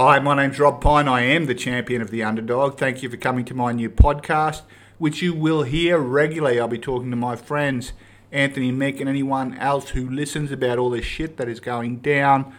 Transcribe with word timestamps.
Hi, 0.00 0.20
my 0.20 0.36
name's 0.36 0.60
Rob 0.60 0.80
Pine. 0.80 1.08
I 1.08 1.22
am 1.22 1.46
the 1.46 1.56
champion 1.56 2.00
of 2.00 2.12
the 2.12 2.22
underdog. 2.22 2.78
Thank 2.78 3.02
you 3.02 3.10
for 3.10 3.16
coming 3.16 3.44
to 3.46 3.52
my 3.52 3.72
new 3.72 3.90
podcast, 3.90 4.62
which 4.98 5.22
you 5.22 5.34
will 5.34 5.64
hear 5.64 5.98
regularly. 5.98 6.60
I'll 6.60 6.68
be 6.68 6.78
talking 6.78 7.10
to 7.10 7.16
my 7.16 7.34
friends, 7.34 7.94
Anthony 8.30 8.70
Mick, 8.70 9.00
and 9.00 9.08
anyone 9.08 9.58
else 9.58 9.88
who 9.88 10.08
listens 10.08 10.52
about 10.52 10.78
all 10.78 10.90
this 10.90 11.04
shit 11.04 11.36
that 11.36 11.48
is 11.48 11.58
going 11.58 11.96
down. 11.96 12.54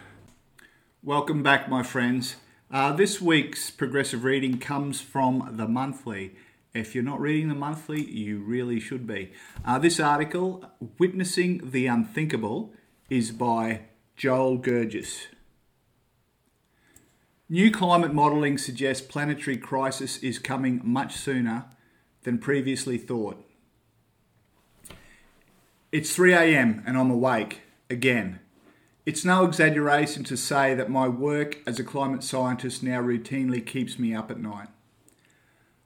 Welcome 1.02 1.41
back, 1.41 1.70
my 1.70 1.81
friends. 1.81 2.36
Uh, 2.70 2.91
this 2.91 3.21
week's 3.21 3.71
progressive 3.71 4.25
reading 4.25 4.57
comes 4.57 4.99
from 4.99 5.51
the 5.53 5.65
monthly. 5.65 6.35
If 6.73 6.93
you're 6.93 7.05
not 7.05 7.21
reading 7.21 7.47
the 7.47 7.55
monthly, 7.55 8.03
you 8.03 8.39
really 8.39 8.81
should 8.81 9.07
be. 9.07 9.31
Uh, 9.63 9.79
this 9.79 9.97
article, 9.97 10.65
Witnessing 10.97 11.71
the 11.71 11.87
Unthinkable, 11.87 12.73
is 13.09 13.31
by 13.31 13.83
Joel 14.17 14.59
Gergis. 14.59 15.27
New 17.52 17.71
climate 17.71 18.13
modelling 18.13 18.59
suggests 18.59 19.05
planetary 19.05 19.58
crisis 19.58 20.17
is 20.17 20.38
coming 20.38 20.80
much 20.84 21.16
sooner 21.16 21.66
than 22.22 22.38
previously 22.38 22.95
thought. 22.95 23.44
It's 25.91 26.13
3 26.13 26.34
a.m. 26.34 26.84
and 26.85 26.95
I'm 26.95 27.09
awake 27.09 27.62
again. 27.89 28.39
It's 29.03 29.25
no 29.25 29.45
exaggeration 29.45 30.23
to 30.25 30.38
say 30.38 30.75
that 30.75 30.91
my 30.91 31.08
work 31.08 31.58
as 31.66 31.80
a 31.80 31.84
climate 31.84 32.23
scientist 32.23 32.84
now 32.84 33.02
routinely 33.02 33.66
keeps 33.66 33.97
me 33.97 34.13
up 34.13 34.30
at 34.30 34.39
night. 34.39 34.67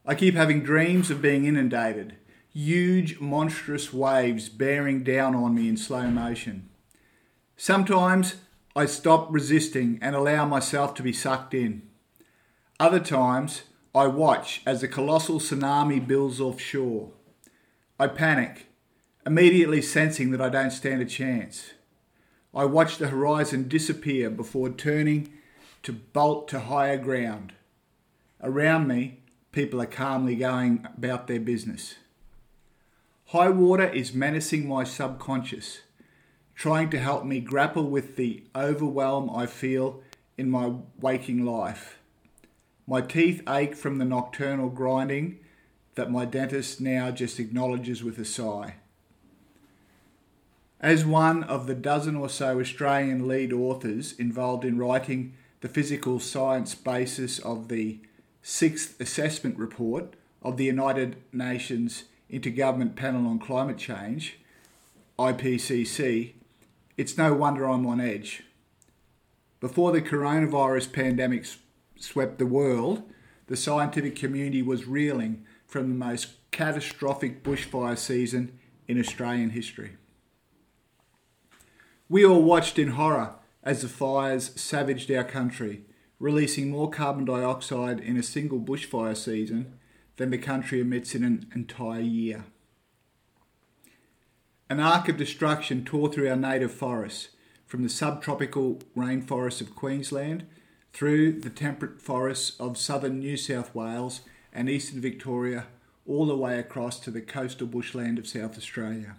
I 0.05 0.16
keep 0.16 0.36
having 0.36 0.64
dreams 0.64 1.09
of 1.09 1.22
being 1.22 1.45
inundated, 1.45 2.17
huge, 2.53 3.22
monstrous 3.22 3.94
waves 3.94 4.50
bearing 4.50 5.02
down 5.02 5.34
on 5.34 5.55
me 5.55 5.70
in 5.70 5.77
slow 5.77 6.09
motion. 6.09 6.67
Sometimes 7.55 8.36
I 8.76 8.88
stop 8.88 9.27
resisting 9.32 10.00
and 10.02 10.16
allow 10.16 10.45
myself 10.45 10.95
to 10.95 11.04
be 11.04 11.14
sucked 11.14 11.54
in. 11.54 11.84
Other 12.80 13.00
times, 13.00 13.64
I 13.94 14.08
watch 14.08 14.64
as 14.66 14.81
the 14.81 14.88
colossal 14.88 15.39
tsunami 15.39 16.06
builds 16.06 16.42
offshore. 16.42 17.12
I 18.00 18.08
panic, 18.08 18.66
immediately 19.25 19.81
sensing 19.81 20.31
that 20.31 20.42
I 20.42 20.50
don't 20.50 20.72
stand 20.72 21.03
a 21.03 21.06
chance. 21.06 21.73
I 22.56 22.66
watch 22.66 22.97
the 22.97 23.09
horizon 23.09 23.67
disappear 23.67 24.31
before 24.31 24.70
turning 24.70 25.31
to 25.84 25.94
bolt 25.94 26.47
to 26.47 26.62
higher 26.62 26.97
ground. 26.97 27.53
Around 28.42 28.88
me, 28.88 29.19
people 29.52 29.80
are 29.81 29.86
calmly 29.86 30.36
going 30.36 30.88
about 30.97 31.28
their 31.28 31.40
business. 31.40 31.95
High 33.28 33.50
water 33.50 33.88
is 33.88 34.14
menacing 34.14 34.67
my 34.67 34.84
subconscious 34.84 35.81
trying 36.56 36.90
to 36.92 37.00
help 37.00 37.26
me 37.26 37.40
grapple 37.40 37.90
with 37.90 38.16
the 38.16 38.44
overwhelm 38.56 39.30
I 39.30 39.46
feel 39.46 40.02
in 40.38 40.50
my 40.50 40.73
waking 41.00 41.46
life. 41.46 42.00
My 42.88 43.02
teeth 43.02 43.42
ache 43.48 43.76
from 43.76 43.98
the 43.98 44.06
nocturnal 44.06 44.70
grinding 44.70 45.40
that 45.96 46.12
my 46.12 46.26
dentist 46.26 46.81
now 46.81 47.12
just 47.12 47.40
acknowledges 47.40 48.04
with 48.04 48.18
a 48.18 48.26
sigh. 48.26 48.76
As 50.80 51.06
one 51.06 51.44
of 51.44 51.66
the 51.66 51.76
dozen 51.76 52.16
or 52.16 52.28
so 52.28 52.59
Australian 52.59 53.28
lead 53.28 53.54
authors 53.54 54.14
involved 54.14 54.66
in 54.66 54.78
writing 54.78 55.34
the 55.62 55.70
physical 55.70 56.20
science 56.20 56.76
basis 56.76 57.40
of 57.40 57.70
the 57.70 58.00
sixth 58.42 59.00
assessment 59.00 59.58
report 59.58 60.16
of 60.42 60.58
the 60.58 60.66
United 60.66 61.16
Nations 61.31 62.04
Intergovernment 62.30 62.96
Panel 62.96 63.28
on 63.28 63.40
Climate 63.40 63.78
Change, 63.78 64.40
IPCC, 65.18 66.34
it's 66.97 67.17
no 67.17 67.33
wonder 67.33 67.67
I'm 67.69 67.86
on 67.86 67.99
edge. 67.99 68.44
Before 69.59 69.91
the 69.91 70.02
coronavirus 70.02 70.91
pandemic 70.91 71.45
swept 71.97 72.38
the 72.38 72.45
world, 72.45 73.03
the 73.47 73.55
scientific 73.58 74.16
community 74.16 74.61
was 74.61 74.88
reeling 74.88 75.45
from 75.66 75.89
the 75.89 75.95
most 75.95 76.52
catastrophic 76.52 77.44
bushfire 77.44 77.97
season 77.97 78.59
in 78.88 79.00
Australian 79.00 79.51
history. 79.51 79.97
We 82.09 82.25
all 82.25 82.44
watched 82.44 82.78
in 82.78 82.90
horror 82.90 83.35
as 83.63 83.81
the 83.81 83.88
fires 83.88 84.51
savaged 84.59 85.09
our 85.09 85.23
country, 85.23 85.85
releasing 86.19 86.69
more 86.69 86.89
carbon 86.89 87.25
dioxide 87.25 88.00
in 88.00 88.18
a 88.18 88.23
single 88.23 88.59
bushfire 88.59 89.18
season 89.18 89.79
than 90.18 90.29
the 90.29 90.38
country 90.38 90.81
emits 90.81 91.16
in 91.16 91.23
an 91.23 91.50
entire 91.56 92.01
year. 92.01 92.45
An 94.73 94.79
arc 94.79 95.07
of 95.07 95.17
destruction 95.17 95.85
tore 95.85 96.11
through 96.11 96.28
our 96.31 96.35
native 96.35 96.72
forests, 96.72 97.28
from 97.67 97.84
the 97.84 97.89
subtropical 97.89 98.79
rainforests 98.97 99.61
of 99.61 99.75
Queensland 99.75 100.47
through 100.94 101.41
the 101.41 101.51
temperate 101.51 102.01
forests 102.01 102.59
of 102.59 102.75
southern 102.75 103.19
New 103.19 103.38
South 103.38 103.75
Wales 103.75 104.22
and 104.51 104.67
eastern 104.67 105.00
Victoria, 105.00 105.67
all 106.07 106.25
the 106.25 106.35
way 106.35 106.57
across 106.57 107.00
to 107.01 107.12
the 107.12 107.22
coastal 107.22 107.67
bushland 107.67 108.17
of 108.17 108.28
South 108.28 108.57
Australia. 108.57 109.17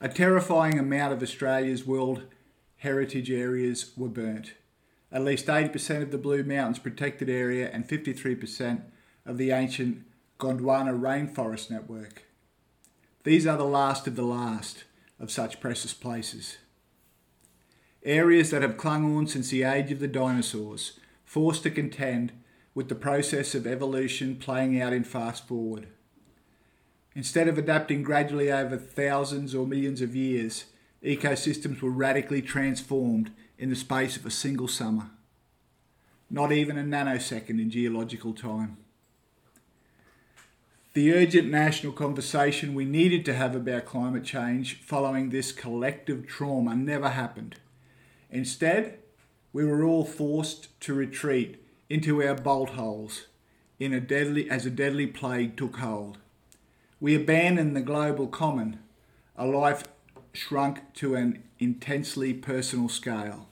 A 0.00 0.08
terrifying 0.08 0.78
amount 0.78 1.12
of 1.12 1.20
Australia's 1.20 1.84
World 1.84 2.22
Heritage 2.76 3.32
areas 3.32 3.90
were 3.96 4.08
burnt. 4.08 4.52
At 5.10 5.24
least 5.24 5.46
80% 5.46 6.00
of 6.00 6.12
the 6.12 6.16
Blue 6.16 6.44
Mountains 6.44 6.78
protected 6.78 7.28
area 7.28 7.68
and 7.72 7.88
53% 7.88 8.82
of 9.26 9.36
the 9.36 9.50
ancient 9.50 10.04
Gondwana 10.38 10.96
rainforest 10.96 11.72
network. 11.72 12.27
These 13.28 13.46
are 13.46 13.58
the 13.58 13.64
last 13.64 14.06
of 14.06 14.16
the 14.16 14.22
last 14.22 14.84
of 15.20 15.30
such 15.30 15.60
precious 15.60 15.92
places. 15.92 16.56
Areas 18.02 18.50
that 18.50 18.62
have 18.62 18.78
clung 18.78 19.04
on 19.18 19.26
since 19.26 19.50
the 19.50 19.64
age 19.64 19.92
of 19.92 20.00
the 20.00 20.08
dinosaurs, 20.08 20.98
forced 21.26 21.62
to 21.64 21.70
contend 21.70 22.32
with 22.74 22.88
the 22.88 22.94
process 22.94 23.54
of 23.54 23.66
evolution 23.66 24.36
playing 24.36 24.80
out 24.80 24.94
in 24.94 25.04
fast 25.04 25.46
forward. 25.46 25.88
Instead 27.14 27.48
of 27.48 27.58
adapting 27.58 28.02
gradually 28.02 28.50
over 28.50 28.78
thousands 28.78 29.54
or 29.54 29.66
millions 29.66 30.00
of 30.00 30.16
years, 30.16 30.64
ecosystems 31.04 31.82
were 31.82 31.90
radically 31.90 32.40
transformed 32.40 33.30
in 33.58 33.68
the 33.68 33.76
space 33.76 34.16
of 34.16 34.24
a 34.24 34.30
single 34.30 34.68
summer. 34.68 35.10
Not 36.30 36.50
even 36.50 36.78
a 36.78 36.82
nanosecond 36.82 37.60
in 37.60 37.68
geological 37.68 38.32
time. 38.32 38.78
The 40.94 41.12
urgent 41.12 41.50
national 41.50 41.92
conversation 41.92 42.74
we 42.74 42.86
needed 42.86 43.24
to 43.26 43.34
have 43.34 43.54
about 43.54 43.84
climate 43.84 44.24
change 44.24 44.80
following 44.80 45.28
this 45.28 45.52
collective 45.52 46.26
trauma 46.26 46.74
never 46.74 47.10
happened. 47.10 47.56
Instead, 48.30 48.98
we 49.52 49.66
were 49.66 49.84
all 49.84 50.04
forced 50.04 50.80
to 50.80 50.94
retreat 50.94 51.62
into 51.90 52.22
our 52.22 52.34
bolt 52.34 52.70
holes 52.70 53.26
in 53.78 53.92
a 53.92 54.00
deadly, 54.00 54.48
as 54.48 54.64
a 54.64 54.70
deadly 54.70 55.06
plague 55.06 55.58
took 55.58 55.76
hold. 55.76 56.18
We 57.00 57.14
abandoned 57.14 57.76
the 57.76 57.82
global 57.82 58.26
common, 58.26 58.80
a 59.36 59.46
life 59.46 59.84
shrunk 60.32 60.94
to 60.94 61.14
an 61.14 61.42
intensely 61.58 62.32
personal 62.32 62.88
scale. 62.88 63.46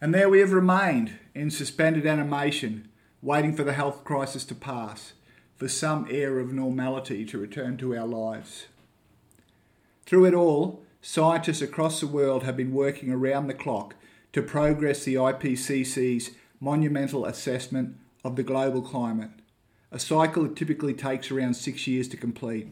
And 0.00 0.14
there 0.14 0.28
we 0.28 0.38
have 0.38 0.52
remained 0.52 1.18
in 1.34 1.50
suspended 1.50 2.06
animation, 2.06 2.88
waiting 3.20 3.54
for 3.54 3.64
the 3.64 3.72
health 3.72 4.04
crisis 4.04 4.44
to 4.44 4.54
pass 4.54 5.12
for 5.62 5.68
some 5.68 6.08
air 6.10 6.40
of 6.40 6.52
normality 6.52 7.24
to 7.24 7.38
return 7.38 7.76
to 7.76 7.96
our 7.96 8.04
lives. 8.04 8.66
Through 10.04 10.24
it 10.24 10.34
all, 10.34 10.82
scientists 11.00 11.62
across 11.62 12.00
the 12.00 12.08
world 12.08 12.42
have 12.42 12.56
been 12.56 12.74
working 12.74 13.12
around 13.12 13.46
the 13.46 13.54
clock 13.54 13.94
to 14.32 14.42
progress 14.42 15.04
the 15.04 15.14
IPCC's 15.14 16.32
monumental 16.58 17.24
assessment 17.24 17.94
of 18.24 18.34
the 18.34 18.42
global 18.42 18.82
climate, 18.82 19.30
a 19.92 20.00
cycle 20.00 20.42
that 20.42 20.56
typically 20.56 20.94
takes 20.94 21.30
around 21.30 21.54
six 21.54 21.86
years 21.86 22.08
to 22.08 22.16
complete. 22.16 22.66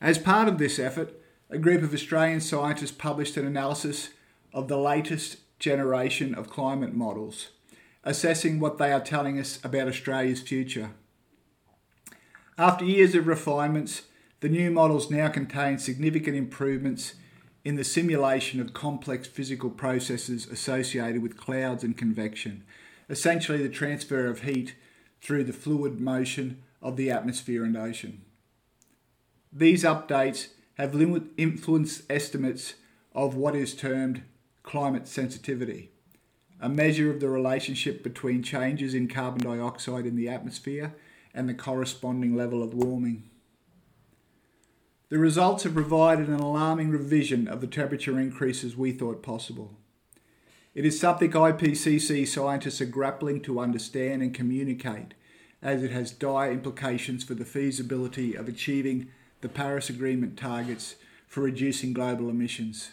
As 0.00 0.16
part 0.16 0.48
of 0.48 0.56
this 0.56 0.78
effort, 0.78 1.12
a 1.50 1.58
group 1.58 1.82
of 1.82 1.92
Australian 1.92 2.40
scientists 2.40 2.92
published 2.92 3.36
an 3.36 3.46
analysis 3.46 4.08
of 4.54 4.68
the 4.68 4.78
latest 4.78 5.36
generation 5.58 6.34
of 6.34 6.48
climate 6.48 6.94
models, 6.94 7.50
assessing 8.04 8.58
what 8.58 8.78
they 8.78 8.90
are 8.90 9.00
telling 9.00 9.38
us 9.38 9.62
about 9.62 9.86
Australia's 9.86 10.40
future. 10.40 10.92
After 12.58 12.84
years 12.84 13.14
of 13.14 13.26
refinements, 13.26 14.02
the 14.40 14.48
new 14.48 14.70
models 14.70 15.10
now 15.10 15.28
contain 15.28 15.78
significant 15.78 16.36
improvements 16.36 17.14
in 17.64 17.76
the 17.76 17.84
simulation 17.84 18.60
of 18.60 18.74
complex 18.74 19.26
physical 19.26 19.70
processes 19.70 20.46
associated 20.46 21.22
with 21.22 21.36
clouds 21.36 21.82
and 21.82 21.96
convection, 21.96 22.64
essentially 23.08 23.62
the 23.62 23.68
transfer 23.68 24.26
of 24.26 24.42
heat 24.42 24.74
through 25.22 25.44
the 25.44 25.52
fluid 25.52 26.00
motion 26.00 26.62
of 26.82 26.96
the 26.96 27.10
atmosphere 27.10 27.64
and 27.64 27.76
ocean. 27.76 28.22
These 29.52 29.84
updates 29.84 30.48
have 30.74 30.94
influenced 31.36 32.02
estimates 32.10 32.74
of 33.14 33.34
what 33.34 33.54
is 33.54 33.74
termed 33.74 34.22
climate 34.62 35.06
sensitivity, 35.06 35.90
a 36.60 36.68
measure 36.68 37.10
of 37.10 37.20
the 37.20 37.28
relationship 37.28 38.02
between 38.02 38.42
changes 38.42 38.94
in 38.94 39.08
carbon 39.08 39.42
dioxide 39.42 40.06
in 40.06 40.16
the 40.16 40.28
atmosphere 40.28 40.94
and 41.34 41.48
the 41.48 41.54
corresponding 41.54 42.36
level 42.36 42.62
of 42.62 42.74
warming. 42.74 43.24
The 45.08 45.18
results 45.18 45.64
have 45.64 45.74
provided 45.74 46.28
an 46.28 46.40
alarming 46.40 46.90
revision 46.90 47.46
of 47.46 47.60
the 47.60 47.66
temperature 47.66 48.18
increases 48.18 48.76
we 48.76 48.92
thought 48.92 49.22
possible. 49.22 49.74
It 50.74 50.86
is 50.86 50.98
something 50.98 51.30
IPCC 51.30 52.26
scientists 52.26 52.80
are 52.80 52.86
grappling 52.86 53.42
to 53.42 53.60
understand 53.60 54.22
and 54.22 54.32
communicate, 54.32 55.12
as 55.60 55.82
it 55.82 55.90
has 55.90 56.12
dire 56.12 56.50
implications 56.50 57.24
for 57.24 57.34
the 57.34 57.44
feasibility 57.44 58.34
of 58.34 58.48
achieving 58.48 59.08
the 59.42 59.50
Paris 59.50 59.90
Agreement 59.90 60.38
targets 60.38 60.94
for 61.26 61.42
reducing 61.42 61.92
global 61.92 62.30
emissions. 62.30 62.92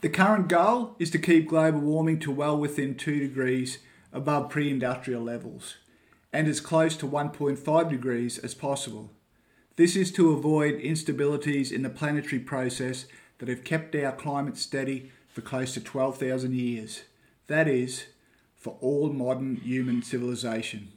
The 0.00 0.08
current 0.08 0.48
goal 0.48 0.94
is 0.98 1.10
to 1.10 1.18
keep 1.18 1.48
global 1.48 1.80
warming 1.80 2.20
to 2.20 2.30
well 2.30 2.56
within 2.56 2.94
2 2.94 3.18
degrees 3.18 3.78
above 4.12 4.48
pre 4.48 4.70
industrial 4.70 5.22
levels 5.22 5.76
and 6.32 6.46
as 6.46 6.60
close 6.60 6.96
to 6.96 7.06
1.5 7.06 7.88
degrees 7.88 8.38
as 8.38 8.54
possible. 8.54 9.10
This 9.76 9.96
is 9.96 10.10
to 10.12 10.32
avoid 10.32 10.80
instabilities 10.80 11.70
in 11.70 11.82
the 11.82 11.90
planetary 11.90 12.40
process 12.40 13.06
that 13.38 13.48
have 13.48 13.64
kept 13.64 13.94
our 13.94 14.12
climate 14.12 14.56
steady 14.56 15.12
for 15.32 15.40
close 15.40 15.74
to 15.74 15.80
12,000 15.80 16.54
years. 16.54 17.02
That 17.46 17.68
is, 17.68 18.06
for 18.56 18.76
all 18.80 19.10
modern 19.10 19.56
human 19.56 20.02
civilization. 20.02 20.92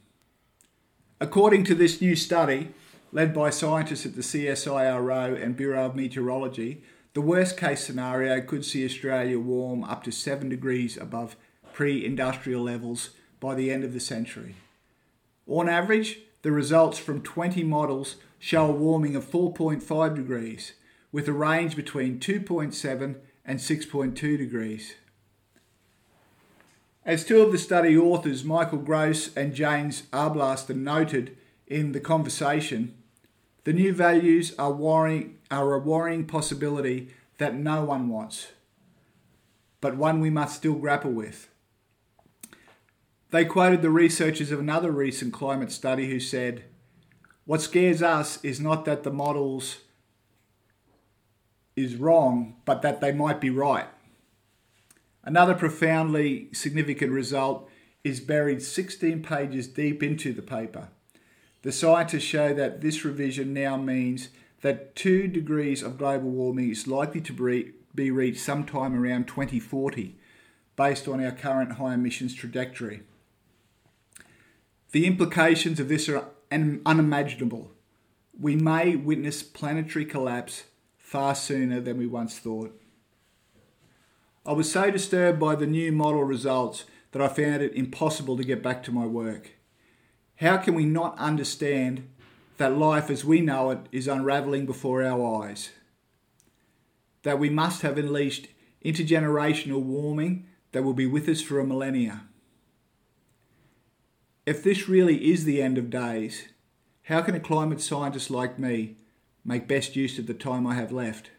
According 1.20 1.64
to 1.64 1.74
this 1.76 2.00
new 2.00 2.16
study, 2.16 2.74
led 3.12 3.32
by 3.32 3.50
scientists 3.50 4.04
at 4.04 4.16
the 4.16 4.22
CSIRO 4.22 5.40
and 5.40 5.56
Bureau 5.56 5.86
of 5.86 5.94
Meteorology, 5.94 6.82
the 7.14 7.20
worst 7.20 7.56
case 7.56 7.84
scenario 7.84 8.40
could 8.40 8.64
see 8.64 8.84
Australia 8.84 9.38
warm 9.38 9.84
up 9.84 10.02
to 10.04 10.10
7 10.10 10.48
degrees 10.48 10.96
above 10.96 11.36
pre 11.72 12.04
industrial 12.04 12.62
levels 12.62 13.10
by 13.38 13.54
the 13.54 13.70
end 13.70 13.84
of 13.84 13.92
the 13.92 14.00
century. 14.00 14.56
On 15.46 15.68
average, 15.68 16.20
the 16.42 16.52
results 16.52 16.98
from 16.98 17.22
20 17.22 17.64
models 17.64 18.16
show 18.38 18.66
a 18.66 18.72
warming 18.72 19.16
of 19.16 19.30
4.5 19.30 20.14
degrees, 20.14 20.72
with 21.10 21.28
a 21.28 21.32
range 21.32 21.76
between 21.76 22.18
2.7 22.18 23.16
and 23.44 23.58
6.2 23.58 24.14
degrees. 24.38 24.94
As 27.04 27.24
two 27.24 27.42
of 27.42 27.50
the 27.50 27.58
study 27.58 27.96
authors, 27.96 28.44
Michael 28.44 28.78
Grose 28.78 29.36
and 29.36 29.54
James 29.54 30.04
Arblaster, 30.12 30.76
noted 30.76 31.36
in 31.66 31.92
the 31.92 32.00
conversation, 32.00 32.94
the 33.64 33.72
new 33.72 33.92
values 33.92 34.54
are, 34.58 34.72
worrying, 34.72 35.38
are 35.50 35.74
a 35.74 35.78
worrying 35.78 36.26
possibility 36.26 37.10
that 37.38 37.54
no 37.54 37.84
one 37.84 38.08
wants, 38.08 38.48
but 39.80 39.96
one 39.96 40.20
we 40.20 40.30
must 40.30 40.56
still 40.56 40.74
grapple 40.74 41.10
with. 41.10 41.48
They 43.32 43.46
quoted 43.46 43.80
the 43.80 43.88
researchers 43.88 44.52
of 44.52 44.60
another 44.60 44.90
recent 44.90 45.32
climate 45.32 45.72
study 45.72 46.10
who 46.10 46.20
said, 46.20 46.64
what 47.46 47.62
scares 47.62 48.02
us 48.02 48.38
is 48.44 48.60
not 48.60 48.84
that 48.84 49.04
the 49.04 49.10
models 49.10 49.78
is 51.74 51.96
wrong, 51.96 52.56
but 52.66 52.82
that 52.82 53.00
they 53.00 53.10
might 53.10 53.40
be 53.40 53.48
right. 53.48 53.86
Another 55.24 55.54
profoundly 55.54 56.50
significant 56.52 57.10
result 57.10 57.70
is 58.04 58.20
buried 58.20 58.60
16 58.60 59.22
pages 59.22 59.66
deep 59.66 60.02
into 60.02 60.34
the 60.34 60.42
paper. 60.42 60.88
The 61.62 61.72
scientists 61.72 62.24
show 62.24 62.52
that 62.52 62.82
this 62.82 63.02
revision 63.02 63.54
now 63.54 63.78
means 63.78 64.28
that 64.60 64.94
2 64.94 65.28
degrees 65.28 65.82
of 65.82 65.96
global 65.96 66.28
warming 66.28 66.68
is 66.68 66.86
likely 66.86 67.22
to 67.22 67.72
be 67.94 68.10
reached 68.10 68.40
sometime 68.40 68.94
around 68.94 69.26
2040, 69.26 70.18
based 70.76 71.08
on 71.08 71.24
our 71.24 71.32
current 71.32 71.72
high 71.72 71.94
emissions 71.94 72.34
trajectory. 72.34 73.04
The 74.92 75.06
implications 75.06 75.80
of 75.80 75.88
this 75.88 76.08
are 76.08 76.26
unimaginable. 76.50 77.72
We 78.38 78.56
may 78.56 78.94
witness 78.94 79.42
planetary 79.42 80.04
collapse 80.04 80.64
far 80.98 81.34
sooner 81.34 81.80
than 81.80 81.96
we 81.96 82.06
once 82.06 82.38
thought. 82.38 82.78
I 84.44 84.52
was 84.52 84.70
so 84.70 84.90
disturbed 84.90 85.40
by 85.40 85.54
the 85.54 85.66
new 85.66 85.92
model 85.92 86.24
results 86.24 86.84
that 87.12 87.22
I 87.22 87.28
found 87.28 87.62
it 87.62 87.74
impossible 87.74 88.36
to 88.36 88.44
get 88.44 88.62
back 88.62 88.82
to 88.84 88.92
my 88.92 89.06
work. 89.06 89.52
How 90.36 90.58
can 90.58 90.74
we 90.74 90.84
not 90.84 91.16
understand 91.18 92.08
that 92.58 92.76
life 92.76 93.08
as 93.08 93.24
we 93.24 93.40
know 93.40 93.70
it 93.70 93.78
is 93.92 94.08
unravelling 94.08 94.66
before 94.66 95.02
our 95.02 95.44
eyes? 95.44 95.70
That 97.22 97.38
we 97.38 97.48
must 97.48 97.80
have 97.82 97.96
unleashed 97.96 98.48
intergenerational 98.84 99.80
warming 99.80 100.48
that 100.72 100.82
will 100.82 100.92
be 100.92 101.06
with 101.06 101.28
us 101.28 101.40
for 101.40 101.60
a 101.60 101.64
millennia. 101.64 102.24
If 104.44 104.64
this 104.64 104.88
really 104.88 105.30
is 105.30 105.44
the 105.44 105.62
end 105.62 105.78
of 105.78 105.88
days, 105.88 106.48
how 107.04 107.22
can 107.22 107.36
a 107.36 107.40
climate 107.40 107.80
scientist 107.80 108.28
like 108.28 108.58
me 108.58 108.96
make 109.44 109.68
best 109.68 109.94
use 109.94 110.18
of 110.18 110.26
the 110.26 110.34
time 110.34 110.66
I 110.66 110.74
have 110.74 110.90
left? 110.90 111.30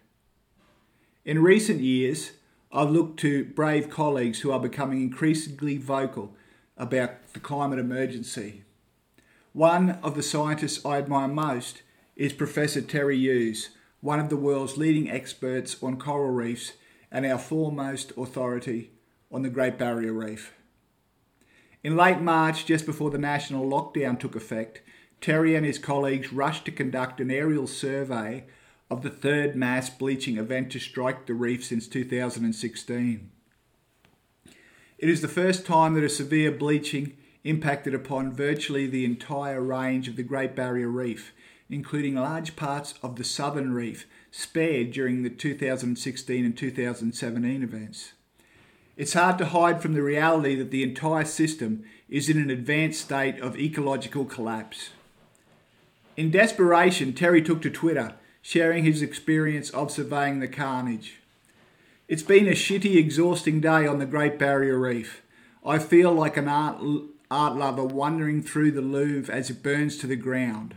In 1.26 1.44
recent 1.44 1.82
years, 1.82 2.32
I've 2.72 2.92
looked 2.92 3.20
to 3.20 3.44
brave 3.44 3.90
colleagues 3.90 4.40
who 4.40 4.54
are 4.54 4.60
becoming 4.60 5.02
increasingly 5.02 5.78
vocal 5.78 6.34
about 6.78 7.34
the 7.34 7.42
climate 7.42 7.78
emergency. 7.78 8.64
One 9.52 10.00
of 10.02 10.16
the 10.16 10.24
scientists 10.24 10.86
I 10.86 10.98
admire 10.98 11.28
most 11.28 11.82
is 12.16 12.32
Professor 12.32 12.82
Terry 12.82 13.18
Hughes, 13.18 13.72
one 14.00 14.22
of 14.22 14.30
the 14.30 14.38
world's 14.38 14.78
leading 14.78 15.12
experts 15.12 15.76
on 15.84 15.98
coral 15.98 16.32
reefs 16.32 16.72
and 17.12 17.26
our 17.26 17.38
foremost 17.38 18.14
authority 18.16 18.92
on 19.30 19.42
the 19.42 19.50
Great 19.50 19.78
Barrier 19.78 20.14
Reef. 20.14 20.54
In 21.84 21.98
late 21.98 22.22
March, 22.22 22.66
just 22.66 22.86
before 22.86 23.10
the 23.10 23.18
national 23.18 23.70
lockdown 23.70 24.18
took 24.18 24.38
effect, 24.38 24.82
Terry 25.20 25.54
and 25.54 25.66
his 25.66 25.78
colleagues 25.78 26.32
rushed 26.32 26.64
to 26.66 26.72
conduct 26.72 27.20
an 27.20 27.30
aerial 27.30 27.68
survey 27.68 28.46
of 28.90 29.02
the 29.02 29.10
third 29.10 29.56
mass 29.56 29.90
bleaching 29.90 30.38
event 30.38 30.72
to 30.72 30.80
strike 30.80 31.26
the 31.26 31.34
reef 31.34 31.66
since 31.66 31.88
2016. 31.88 33.32
It 34.98 35.10
is 35.10 35.22
the 35.22 35.28
first 35.28 35.66
time 35.66 35.94
that 35.96 36.04
a 36.06 36.10
severe 36.10 36.52
bleaching 36.52 37.18
impacted 37.44 37.94
upon 37.94 38.34
virtually 38.34 38.88
the 38.88 39.04
entire 39.04 39.62
range 39.62 40.08
of 40.08 40.16
the 40.16 40.24
Great 40.24 40.56
Barrier 40.56 40.88
Reef, 40.88 41.34
including 41.70 42.16
large 42.16 42.56
parts 42.56 42.94
of 43.04 43.18
the 43.18 43.26
southern 43.26 43.74
reef 43.74 44.08
spared 44.32 44.92
during 44.92 45.24
the 45.24 45.30
2016 45.30 46.46
and 46.46 46.58
2017 46.58 47.64
events. 47.64 48.14
It's 48.96 49.14
hard 49.14 49.40
to 49.40 49.48
hide 49.48 49.82
from 49.82 49.94
the 49.94 50.04
reality 50.04 50.56
that 50.56 50.70
the 50.70 50.84
entire 50.84 51.26
system 51.26 51.84
is 52.10 52.30
in 52.30 52.38
an 52.38 52.52
advanced 52.52 53.02
state 53.02 53.40
of 53.40 53.58
ecological 53.58 54.24
collapse. 54.24 54.92
In 56.16 56.30
desperation, 56.30 57.14
Terry 57.14 57.42
took 57.42 57.64
to 57.64 57.72
Twitter, 57.72 58.14
sharing 58.44 58.84
his 58.84 59.02
experience 59.02 59.72
of 59.72 59.90
surveying 59.90 60.40
the 60.40 60.48
carnage. 60.48 61.16
It's 62.08 62.22
been 62.22 62.48
a 62.48 62.52
shitty, 62.52 62.98
exhausting 62.98 63.62
day 63.62 63.88
on 63.88 63.98
the 63.98 64.06
Great 64.06 64.38
Barrier 64.38 64.78
Reef. 64.78 65.24
I 65.66 65.80
feel 65.80 66.14
like 66.14 66.38
an 66.38 66.48
art, 66.48 66.78
art 67.32 67.56
lover 67.56 67.86
wandering 67.86 68.44
through 68.44 68.72
the 68.72 68.82
Louvre 68.82 69.34
as 69.34 69.50
it 69.50 69.64
burns 69.64 69.98
to 69.98 70.08
the 70.08 70.16
ground. 70.16 70.76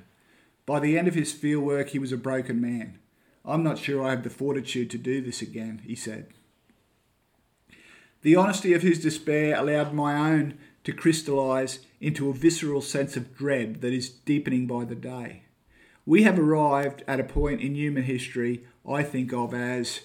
By 0.65 0.81
the 0.81 0.97
end 0.97 1.07
of 1.07 1.15
his 1.15 1.35
fieldwork, 1.35 1.89
he 1.89 1.99
was 1.99 2.13
a 2.13 2.17
broken 2.17 2.63
man. 2.63 2.99
I'm 3.45 3.63
not 3.63 3.79
sure 3.79 4.03
I 4.03 4.11
have 4.11 4.23
the 4.23 4.31
fortitude 4.31 4.89
to 4.91 4.99
do 4.99 5.21
this 5.21 5.43
again, 5.43 5.83
he 5.85 5.95
said. 5.95 6.29
The 8.27 8.35
honesty 8.35 8.73
of 8.73 8.83
his 8.83 8.99
despair 8.99 9.55
allowed 9.57 9.95
my 9.95 10.33
own 10.33 10.59
to 10.83 10.93
crystallise 10.93 11.79
into 12.01 12.29
a 12.29 12.35
visceral 12.35 12.83
sense 12.83 13.17
of 13.17 13.37
dread 13.37 13.83
that 13.83 13.93
is 13.93 14.09
deepening 14.09 14.67
by 14.67 14.85
the 14.85 14.97
day. 14.97 15.45
We 16.05 16.25
have 16.25 16.37
arrived 16.37 17.05
at 17.07 17.21
a 17.21 17.23
point 17.23 17.61
in 17.61 17.77
human 17.77 18.03
history 18.03 18.65
I 18.85 19.05
think 19.05 19.33
of 19.33 19.55
as 19.55 20.01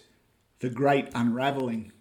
the 0.59 0.69
great 0.69 1.07
unravelling. 1.15 1.93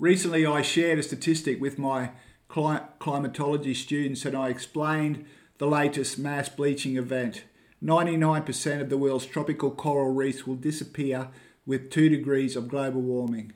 Recently, 0.00 0.44
I 0.44 0.62
shared 0.62 0.98
a 0.98 1.04
statistic 1.04 1.60
with 1.60 1.78
my 1.78 2.10
climatology 2.48 3.74
students 3.74 4.24
and 4.24 4.36
I 4.36 4.48
explained 4.48 5.26
the 5.58 5.68
latest 5.68 6.18
mass 6.18 6.48
bleaching 6.48 6.96
event. 6.96 7.44
99% 7.80 8.80
of 8.80 8.90
the 8.90 8.98
world's 8.98 9.26
tropical 9.26 9.70
coral 9.70 10.12
reefs 10.12 10.44
will 10.44 10.56
disappear 10.56 11.28
with 11.64 11.88
2 11.88 12.08
degrees 12.08 12.56
of 12.56 12.66
global 12.66 13.00
warming. 13.00 13.52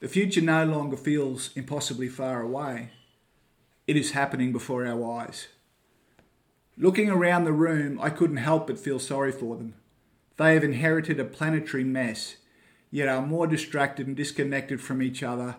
The 0.00 0.08
future 0.08 0.40
no 0.40 0.64
longer 0.64 0.96
feels 0.96 1.50
impossibly 1.56 2.08
far 2.08 2.42
away. 2.42 2.90
It 3.86 3.96
is 3.96 4.12
happening 4.12 4.52
before 4.52 4.86
our 4.86 5.20
eyes. 5.20 5.48
Looking 6.76 7.08
around 7.08 7.44
the 7.44 7.52
room, 7.52 8.00
I 8.00 8.10
couldn't 8.10 8.38
help 8.38 8.66
but 8.66 8.78
feel 8.78 8.98
sorry 8.98 9.30
for 9.32 9.56
them. 9.56 9.74
They 10.36 10.54
have 10.54 10.64
inherited 10.64 11.20
a 11.20 11.24
planetary 11.24 11.84
mess, 11.84 12.36
yet 12.90 13.08
are 13.08 13.24
more 13.24 13.46
distracted 13.46 14.06
and 14.06 14.16
disconnected 14.16 14.80
from 14.80 15.00
each 15.00 15.22
other, 15.22 15.56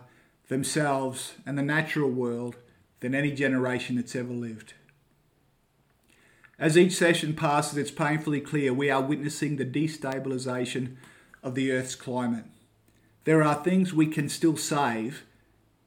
themselves, 0.48 1.34
and 1.46 1.56
the 1.56 1.62
natural 1.62 2.10
world 2.10 2.56
than 3.00 3.14
any 3.14 3.30
generation 3.32 3.96
that's 3.96 4.14
ever 4.14 4.32
lived. 4.32 4.74
As 6.58 6.76
each 6.76 6.92
session 6.92 7.34
passes, 7.34 7.76
it's 7.76 7.90
painfully 7.90 8.40
clear 8.40 8.72
we 8.72 8.90
are 8.90 9.02
witnessing 9.02 9.56
the 9.56 9.64
destabilisation 9.64 10.96
of 11.42 11.54
the 11.54 11.72
Earth's 11.72 11.94
climate. 11.94 12.44
There 13.26 13.42
are 13.42 13.56
things 13.56 13.92
we 13.92 14.06
can 14.06 14.28
still 14.28 14.56
save, 14.56 15.24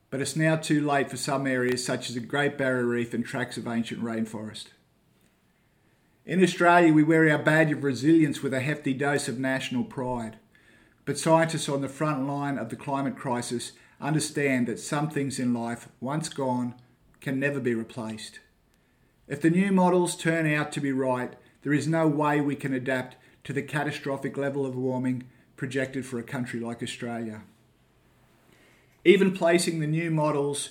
but 0.09 0.19
it's 0.19 0.35
now 0.35 0.57
too 0.57 0.85
late 0.85 1.09
for 1.09 1.15
some 1.15 1.47
areas 1.47 1.85
such 1.85 2.09
as 2.09 2.15
the 2.15 2.19
Great 2.19 2.57
Barrier 2.57 2.85
Reef 2.85 3.13
and 3.13 3.25
tracts 3.25 3.55
of 3.55 3.65
ancient 3.65 4.03
rainforest. 4.03 4.65
In 6.25 6.43
Australia, 6.43 6.91
we 6.91 7.01
wear 7.01 7.31
our 7.31 7.41
badge 7.41 7.71
of 7.71 7.85
resilience 7.85 8.43
with 8.43 8.53
a 8.53 8.59
hefty 8.59 8.93
dose 8.93 9.29
of 9.29 9.39
national 9.39 9.85
pride. 9.85 10.35
But 11.05 11.17
scientists 11.17 11.69
on 11.69 11.79
the 11.79 11.87
front 11.87 12.27
line 12.27 12.57
of 12.57 12.67
the 12.67 12.75
climate 12.75 13.15
crisis 13.15 13.71
understand 14.01 14.67
that 14.67 14.77
some 14.77 15.09
things 15.09 15.39
in 15.39 15.53
life, 15.53 15.87
once 16.01 16.27
gone, 16.27 16.75
can 17.21 17.39
never 17.39 17.61
be 17.61 17.73
replaced. 17.73 18.41
If 19.29 19.39
the 19.39 19.49
new 19.49 19.71
models 19.71 20.17
turn 20.17 20.45
out 20.45 20.73
to 20.73 20.81
be 20.81 20.91
right, 20.91 21.35
there 21.61 21.73
is 21.73 21.87
no 21.87 22.05
way 22.05 22.41
we 22.41 22.57
can 22.57 22.73
adapt 22.73 23.15
to 23.45 23.53
the 23.53 23.61
catastrophic 23.61 24.35
level 24.35 24.65
of 24.65 24.75
warming 24.75 25.23
projected 25.59 26.05
for 26.05 26.17
a 26.17 26.23
country 26.23 26.57
like 26.57 26.81
Australia. 26.81 27.41
Even 29.03 29.33
placing 29.33 29.81
the 29.81 29.87
new 29.87 30.09
models 30.09 30.69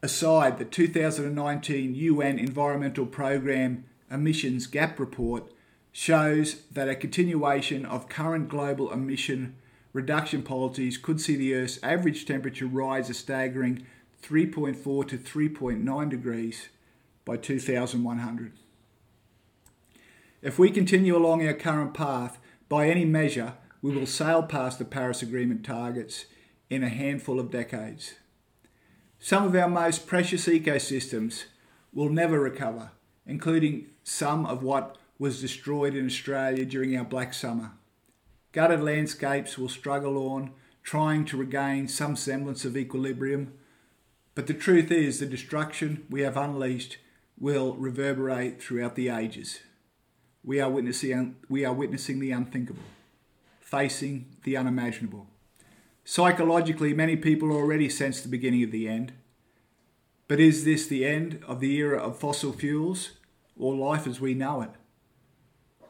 aside, 0.00 0.58
the 0.58 0.64
2019 0.64 1.96
UN 1.96 2.38
Environmental 2.38 3.04
Programme 3.04 3.84
Emissions 4.08 4.68
Gap 4.68 5.00
Report 5.00 5.52
shows 5.90 6.62
that 6.70 6.88
a 6.88 6.94
continuation 6.94 7.84
of 7.84 8.08
current 8.08 8.48
global 8.48 8.92
emission 8.92 9.56
reduction 9.92 10.44
policies 10.44 10.96
could 10.96 11.20
see 11.20 11.34
the 11.34 11.54
Earth's 11.54 11.80
average 11.82 12.24
temperature 12.24 12.66
rise 12.66 13.10
a 13.10 13.14
staggering 13.14 13.84
3.4 14.22 15.08
to 15.08 15.18
3.9 15.18 16.08
degrees 16.08 16.68
by 17.24 17.36
2100. 17.36 18.52
If 20.42 20.60
we 20.60 20.70
continue 20.70 21.16
along 21.16 21.44
our 21.44 21.54
current 21.54 21.92
path, 21.92 22.38
by 22.68 22.88
any 22.88 23.04
measure, 23.04 23.54
we 23.80 23.94
will 23.94 24.06
sail 24.06 24.42
past 24.42 24.78
the 24.78 24.84
Paris 24.84 25.22
Agreement 25.22 25.64
targets 25.64 26.26
in 26.68 26.82
a 26.82 26.88
handful 26.88 27.38
of 27.38 27.50
decades. 27.50 28.14
Some 29.18 29.44
of 29.44 29.54
our 29.54 29.68
most 29.68 30.06
precious 30.06 30.46
ecosystems 30.46 31.44
will 31.92 32.08
never 32.08 32.40
recover, 32.40 32.90
including 33.26 33.86
some 34.04 34.46
of 34.46 34.62
what 34.62 34.96
was 35.18 35.40
destroyed 35.40 35.94
in 35.94 36.06
Australia 36.06 36.64
during 36.64 36.96
our 36.96 37.04
Black 37.04 37.34
Summer. 37.34 37.72
Gutted 38.52 38.80
landscapes 38.80 39.58
will 39.58 39.68
struggle 39.68 40.16
on, 40.32 40.52
trying 40.82 41.24
to 41.26 41.36
regain 41.36 41.88
some 41.88 42.16
semblance 42.16 42.64
of 42.64 42.76
equilibrium. 42.76 43.52
But 44.34 44.46
the 44.46 44.54
truth 44.54 44.90
is, 44.90 45.18
the 45.18 45.26
destruction 45.26 46.06
we 46.08 46.22
have 46.22 46.36
unleashed 46.36 46.98
will 47.38 47.74
reverberate 47.74 48.62
throughout 48.62 48.94
the 48.94 49.08
ages. 49.08 49.60
We 50.44 50.60
are 50.60 50.70
witnessing, 50.70 51.36
we 51.48 51.64
are 51.64 51.74
witnessing 51.74 52.20
the 52.20 52.30
unthinkable, 52.30 52.82
facing 53.70 54.24
the 54.44 54.56
unimaginable. 54.56 55.26
Psychologically, 56.02 56.94
many 56.94 57.16
people 57.16 57.52
already 57.52 57.86
sense 57.90 58.22
the 58.22 58.28
beginning 58.28 58.64
of 58.64 58.70
the 58.70 58.88
end. 58.88 59.12
But 60.26 60.40
is 60.40 60.64
this 60.64 60.86
the 60.86 61.04
end 61.04 61.42
of 61.46 61.60
the 61.60 61.76
era 61.76 61.98
of 61.98 62.18
fossil 62.18 62.52
fuels 62.52 63.10
or 63.58 63.74
life 63.74 64.06
as 64.06 64.20
we 64.20 64.32
know 64.32 64.62
it? 64.62 64.70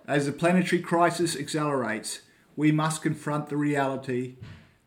As 0.09 0.27
the 0.27 0.33
planetary 0.33 0.83
crisis 0.83 1.37
accelerates, 1.37 2.23
we 2.57 2.73
must 2.73 3.01
confront 3.01 3.49
the 3.49 3.57
reality 3.57 4.39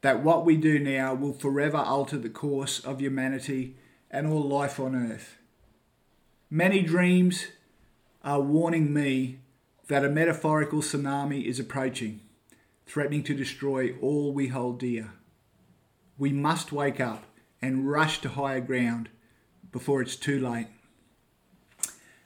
that 0.01 0.21
what 0.21 0.43
we 0.43 0.57
do 0.57 0.77
now 0.77 1.13
will 1.13 1.31
forever 1.31 1.77
alter 1.77 2.17
the 2.17 2.29
course 2.29 2.79
of 2.79 2.99
humanity 2.99 3.77
and 4.09 4.27
all 4.27 4.41
life 4.41 4.81
on 4.81 4.95
earth. 4.95 5.37
Many 6.49 6.81
dreams 6.81 7.45
are 8.21 8.41
warning 8.41 8.93
me 8.93 9.39
that 9.87 10.03
a 10.03 10.09
metaphorical 10.09 10.81
tsunami 10.81 11.45
is 11.45 11.57
approaching, 11.57 12.19
threatening 12.91 13.23
to 13.23 13.33
destroy 13.33 13.95
all 14.01 14.33
we 14.33 14.49
hold 14.49 14.77
dear. 14.77 15.13
We 16.17 16.33
must 16.33 16.73
wake 16.73 16.99
up 16.99 17.23
and 17.61 17.89
rush 17.89 18.19
to 18.19 18.27
higher 18.27 18.59
ground 18.59 19.07
before 19.71 20.01
it's 20.01 20.17
too 20.17 20.37
late. 20.37 20.67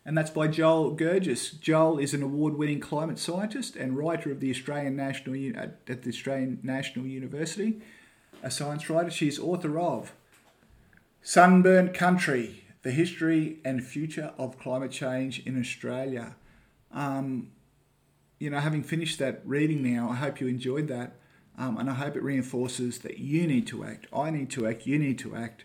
And 0.04 0.18
that's 0.18 0.32
by 0.32 0.48
Joel 0.48 0.96
Gergis. 0.98 1.60
Joel 1.60 2.00
is 2.00 2.16
an 2.16 2.24
award-winning 2.24 2.80
climate 2.80 3.20
scientist 3.20 3.76
and 3.76 3.96
writer 3.96 4.32
of 4.32 4.40
the 4.40 4.50
Australian 4.50 4.96
National 4.96 5.36
at 5.60 5.86
the 6.02 6.10
Australian 6.10 6.60
National 6.64 7.06
University, 7.06 7.80
a 8.42 8.50
science 8.50 8.90
writer. 8.90 9.12
She's 9.12 9.38
author 9.38 9.80
of 9.80 10.14
Sunburnt 11.22 11.94
Country: 11.94 12.64
the 12.82 12.90
history 12.90 13.60
and 13.64 13.86
future 13.86 14.34
of 14.40 14.58
climate 14.58 14.92
change 14.92 15.46
in 15.46 15.60
Australia. 15.60 16.36
Um, 16.92 17.52
you 18.40 18.50
know, 18.50 18.60
having 18.60 18.84
finished 18.84 19.20
that 19.20 19.42
reading 19.46 19.82
now, 19.82 20.10
I 20.10 20.16
hope 20.16 20.40
you 20.40 20.48
enjoyed 20.48 20.88
that. 20.90 21.16
Um, 21.58 21.78
and 21.78 21.90
I 21.90 21.94
hope 21.94 22.18
it 22.18 22.24
reinforces 22.24 23.00
that 23.00 23.18
you 23.18 23.48
need 23.48 23.66
to 23.68 23.86
act. 23.86 24.08
I 24.14 24.30
need 24.30 24.50
to 24.52 24.68
act. 24.68 24.86
You 24.86 25.00
need 25.00 25.18
to 25.20 25.36
act. 25.36 25.64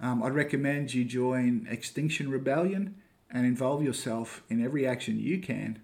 Um, 0.00 0.22
I'd 0.22 0.34
recommend 0.34 0.94
you 0.94 1.04
join 1.04 1.66
Extinction 1.68 2.30
Rebellion 2.30 2.96
and 3.30 3.44
involve 3.44 3.82
yourself 3.82 4.42
in 4.48 4.64
every 4.64 4.86
action 4.86 5.18
you 5.18 5.38
can 5.38 5.80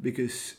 because 0.00 0.54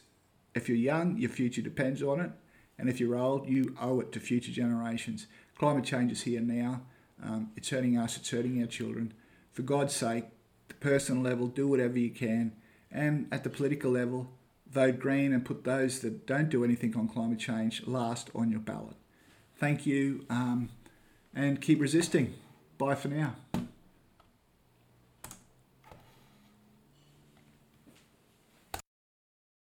if 0.56 0.68
you're 0.68 0.78
young, 0.78 1.18
your 1.18 1.30
future 1.30 1.62
depends 1.62 2.02
on 2.02 2.20
it. 2.20 2.32
And 2.80 2.90
if 2.90 3.00
you're 3.00 3.16
old, 3.16 3.48
you 3.48 3.76
owe 3.80 4.00
it 4.00 4.12
to 4.14 4.20
future 4.20 4.52
generations. 4.52 5.28
Climate 5.58 5.86
change 5.86 6.12
is 6.12 6.24
here 6.24 6.42
now. 6.42 6.82
Um, 7.24 7.52
it's 7.56 7.70
hurting 7.70 7.98
us, 7.98 8.18
it's 8.18 8.30
hurting 8.30 8.62
our 8.62 8.68
children 8.68 9.14
for 9.52 9.64
God's 9.64 9.96
sake, 9.96 10.26
the 10.68 10.76
personal 10.76 11.24
level, 11.24 11.48
do 11.48 11.68
whatever 11.68 11.98
you 11.98 12.12
can. 12.12 12.54
And 12.92 13.28
at 13.32 13.44
the 13.44 13.50
political 13.50 13.92
level, 13.92 14.32
vote 14.72 15.00
green 15.00 15.34
and 15.34 15.44
put 15.46 15.64
those 15.64 16.00
that 16.00 16.26
don't 16.26 16.50
do 16.50 16.64
anything 16.64 16.96
on 16.96 17.08
climate 17.08 17.40
change 17.40 17.86
last 17.88 18.30
on 18.36 18.50
your 18.52 18.60
ballot. 18.60 18.96
Thank 19.56 19.86
you 19.86 20.26
um, 20.30 20.70
and 21.34 21.62
keep 21.62 21.82
resisting. 21.82 22.34
Bye 22.78 22.96
for 22.96 23.08
now. 23.08 23.36